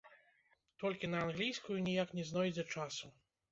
[0.83, 3.15] Толькі на англійскую ніяк не знойдзе часу.